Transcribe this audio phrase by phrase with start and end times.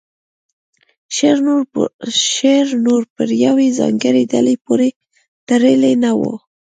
[2.25, 4.89] شعر نور په یوې ځانګړې ډلې پورې
[5.47, 6.21] تړلی نه و